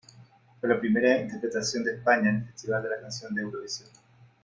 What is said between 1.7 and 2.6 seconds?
de España en el